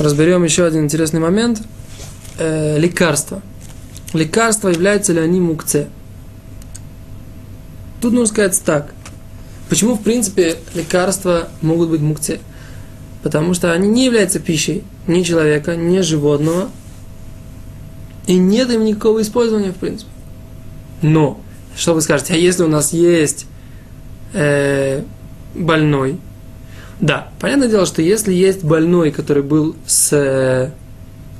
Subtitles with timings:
[0.00, 1.62] разберем еще один интересный момент.
[2.38, 3.42] Э, лекарства.
[4.12, 5.88] Лекарства, являются ли они мукце?
[8.00, 8.92] Тут нужно сказать так.
[9.68, 12.40] Почему, в принципе, лекарства могут быть мукце?
[13.22, 16.70] Потому что они не являются пищей ни человека, ни животного.
[18.26, 20.10] И нет им никакого использования, в принципе.
[21.02, 21.40] Но,
[21.76, 23.46] что вы скажете, а если у нас есть
[24.32, 25.02] э,
[25.54, 26.18] больной,
[27.00, 30.70] да, понятное дело, что если есть больной, который был с э,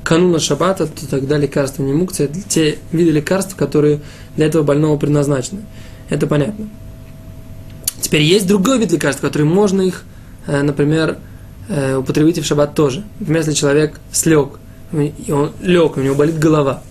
[0.03, 4.01] кануна шаббата, то тогда лекарства не мукция, те виды лекарств, которые
[4.37, 5.63] для этого больного предназначены.
[6.09, 6.69] Это понятно.
[8.01, 10.05] Теперь есть другой вид лекарств, который можно их,
[10.47, 11.19] э, например,
[11.69, 13.05] э, употребить и в шаббат тоже.
[13.19, 14.59] Например, если человек слег,
[14.93, 16.83] он лег, у него болит голова.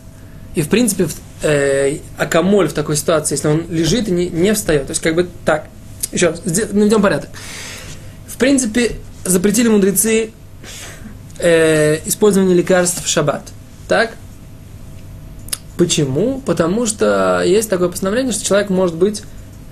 [0.53, 1.07] И в принципе,
[1.41, 5.15] э, акамоль в такой ситуации, если он лежит и не, не встает, то есть как
[5.15, 5.65] бы так.
[6.11, 7.29] Еще раз, наведем порядок
[8.39, 8.93] принципе,
[9.25, 10.31] запретили мудрецы
[11.37, 13.43] э, использование лекарств в шаббат.
[13.87, 14.13] Так?
[15.77, 16.41] Почему?
[16.45, 19.23] Потому что есть такое постановление, что человек может быть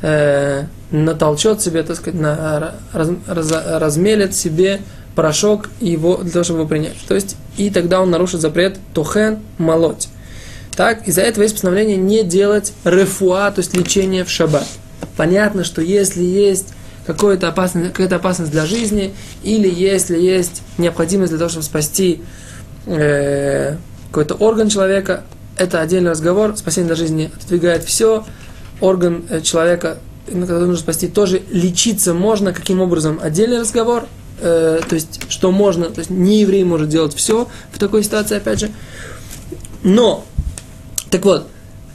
[0.02, 4.82] э, натолчет себе, так сказать, на, раз, раз, размелит себе
[5.16, 6.96] порошок его, для того, чтобы его принять.
[7.08, 10.10] То есть, и тогда он нарушит запрет тухен молоть.
[10.76, 14.68] Так, из-за этого есть постановление не делать рефуа, то есть лечение в шаббат.
[15.16, 16.74] Понятно, что если есть
[17.08, 22.22] какая-то опасность, какая-то опасность для жизни, или если есть необходимость для того, чтобы спасти
[22.86, 23.78] э,
[24.10, 25.24] какой-то орган человека,
[25.58, 26.56] это отдельный разговор.
[26.58, 28.26] Спасение для жизни отодвигает все.
[28.82, 32.54] Орган э, человека, который нужно спасти, тоже лечиться можно.
[32.54, 33.20] Каким образом?
[33.24, 34.06] Отдельный разговор.
[34.42, 38.36] Э, то есть, что можно, то есть, не еврей может делать все в такой ситуации,
[38.36, 38.70] опять же.
[39.82, 40.26] Но,
[41.10, 41.48] так вот,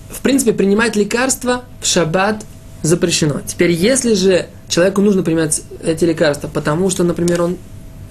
[0.08, 2.44] в принципе, принимать лекарства в шаббат
[2.82, 3.40] запрещено.
[3.46, 7.56] Теперь, если же человеку нужно принимать эти лекарства, потому что, например, он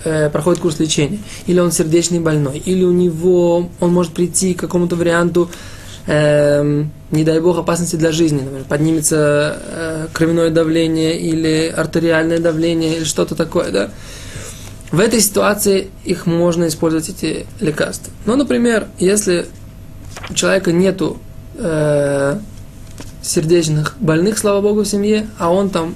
[0.04, 4.60] э, проходит курс лечения, или он сердечный больной, или у него он может прийти к
[4.62, 5.50] какому-то варианту,
[6.08, 12.98] э, не дай бог, опасности для жизни, например, поднимется э, кровяное давление или артериальное давление,
[12.98, 13.92] или что-то такое, да.
[14.92, 18.12] В этой ситуации их можно использовать, эти лекарства.
[18.26, 19.46] Ну, например, если
[20.30, 21.18] у человека нету
[21.56, 22.40] э,
[23.22, 25.96] сердечных больных, слава богу, в семье, а он там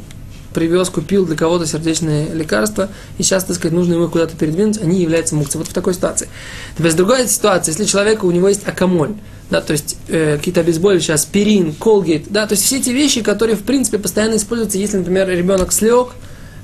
[0.56, 5.02] привез, купил для кого-то сердечные лекарства, и сейчас, так сказать, нужно ему куда-то передвинуть, они
[5.02, 5.60] являются мукцией.
[5.60, 6.30] Вот в такой ситуации.
[6.78, 9.16] Теперь, с другой ситуации, если человек, у него есть акамоль,
[9.50, 13.58] да, то есть э, какие-то обезболивающие, аспирин, колгейт, да, то есть все эти вещи, которые,
[13.58, 16.10] в принципе, постоянно используются, если, например, ребенок слег,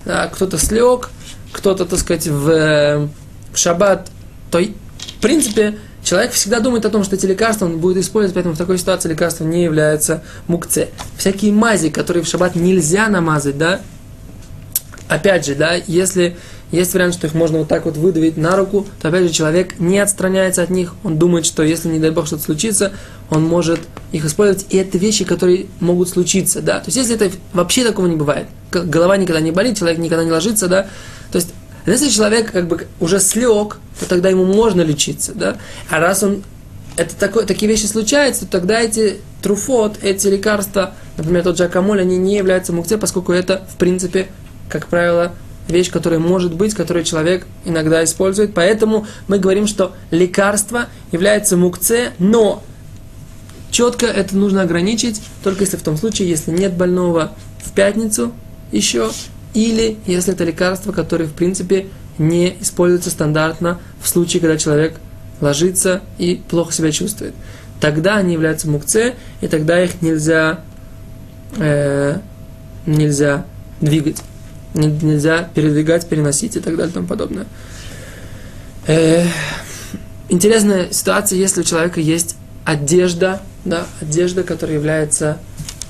[0.05, 1.09] да, кто-то слег,
[1.51, 3.07] кто-то, так сказать, в, э,
[3.51, 4.09] в шаббат,
[4.49, 8.55] то, в принципе, Человек всегда думает о том, что эти лекарства он будет использовать, поэтому
[8.55, 10.89] в такой ситуации лекарство не является мукце.
[11.17, 13.81] Всякие мази, которые в шаббат нельзя намазать, да,
[15.07, 16.37] опять же, да, если
[16.71, 19.77] есть вариант, что их можно вот так вот выдавить на руку, то опять же человек
[19.77, 22.93] не отстраняется от них, он думает, что если, не дай бог, что-то случится,
[23.29, 27.29] он может их использовать, и это вещи, которые могут случиться, да, то есть если это
[27.53, 30.87] вообще такого не бывает, голова никогда не болит, человек никогда не ложится, да,
[31.31, 31.49] то есть
[31.85, 35.57] если человек как бы уже слег, то тогда ему можно лечиться, да?
[35.89, 36.43] А раз он
[36.97, 42.01] это такое, такие вещи случаются, то тогда эти труфот, эти лекарства, например, тот же акамоль,
[42.01, 44.27] они не являются мукце, поскольку это, в принципе,
[44.69, 45.33] как правило,
[45.67, 48.53] вещь, которая может быть, которую человек иногда использует.
[48.53, 52.63] Поэтому мы говорим, что лекарство является мукце, но
[53.69, 58.33] четко это нужно ограничить, только если в том случае, если нет больного в пятницу
[58.71, 59.11] еще,
[59.53, 64.95] или если это лекарство, которое, в принципе, не используется стандартно в случае, когда человек
[65.39, 67.33] ложится и плохо себя чувствует.
[67.79, 70.61] Тогда они являются мукце, и тогда их нельзя,
[71.57, 72.19] э,
[72.85, 73.45] нельзя
[73.81, 74.21] двигать,
[74.75, 77.47] нельзя передвигать, переносить и так далее и тому подобное.
[78.85, 79.25] Э,
[80.29, 82.35] интересная ситуация, если у человека есть
[82.65, 85.37] одежда, да, одежда, которая является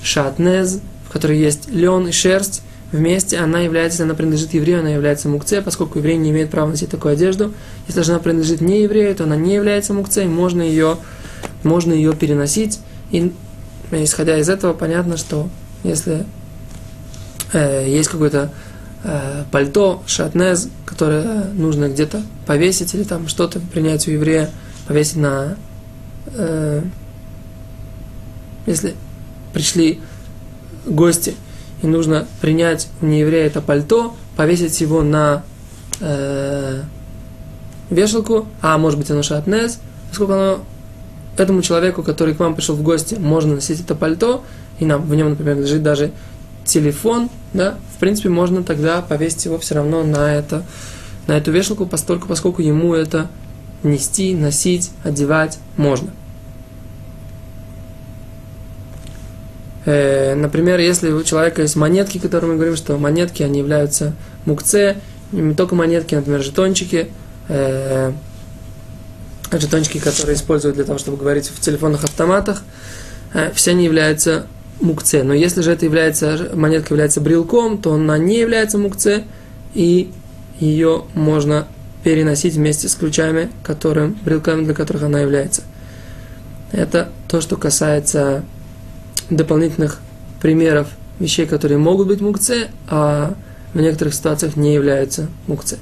[0.02, 5.28] шатнез, в которой есть лен и шерсть, вместе, она является, она принадлежит еврею, она является
[5.28, 7.52] мукце, поскольку еврей не имеет права носить такую одежду.
[7.88, 10.98] Если же она принадлежит не еврею, то она не является мукцей, можно ее,
[11.62, 12.80] можно ее переносить.
[13.10, 13.32] И
[13.90, 15.48] исходя из этого, понятно, что
[15.82, 16.26] если
[17.52, 18.50] э, есть какое-то
[19.04, 24.50] э, пальто, шатнез, которое нужно где-то повесить или там что-то принять у еврея,
[24.86, 25.56] повесить на...
[26.34, 26.82] Э,
[28.66, 28.94] если
[29.52, 30.00] пришли
[30.86, 31.34] гости,
[31.82, 35.42] и нужно принять у нееврея это пальто, повесить его на
[36.00, 36.82] э,
[37.90, 40.60] вешалку, а может быть оно шатнез, поскольку оно
[41.36, 44.42] этому человеку, который к вам пришел в гости, можно носить это пальто,
[44.78, 46.12] и нам в нем, например, лежит даже
[46.64, 50.62] телефон, да, в принципе, можно тогда повесить его все равно на это,
[51.26, 53.28] на эту вешалку, постольку, поскольку ему это
[53.82, 56.10] нести, носить, одевать можно.
[59.86, 64.14] Например, если у человека есть монетки, которые мы говорим, что монетки, они являются
[64.44, 64.96] мукце,
[65.32, 67.08] не только монетки, например, жетончики,
[67.48, 68.12] э,
[69.50, 72.62] жетончики, которые используют для того, чтобы говорить в телефонных автоматах,
[73.34, 74.46] э, все они являются
[74.80, 75.22] мукце.
[75.22, 79.24] Но если же это является, монетка является брелком, то она не является мукце,
[79.74, 80.10] и
[80.60, 81.66] ее можно
[82.04, 85.62] переносить вместе с ключами, которым, брелками, для которых она является.
[86.72, 88.44] Это то, что касается
[89.30, 90.00] дополнительных
[90.40, 90.88] примеров
[91.18, 93.34] вещей, которые могут быть мукце, а
[93.74, 95.78] в некоторых ситуациях не являются мукце.